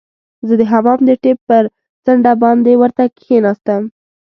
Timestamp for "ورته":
2.81-3.03